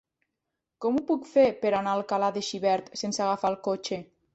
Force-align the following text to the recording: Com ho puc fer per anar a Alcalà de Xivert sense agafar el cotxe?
Com 0.85 0.97
ho 0.97 1.03
puc 1.11 1.29
fer 1.35 1.45
per 1.65 1.75
anar 1.75 1.95
a 1.95 2.01
Alcalà 2.01 2.33
de 2.41 2.47
Xivert 2.51 2.93
sense 3.05 3.27
agafar 3.29 3.57
el 3.57 3.65
cotxe? 3.71 4.07